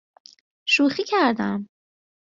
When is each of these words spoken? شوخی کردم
شوخی 0.65 1.03
کردم 1.03 1.69